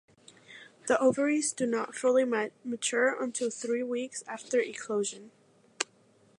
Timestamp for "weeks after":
3.83-4.59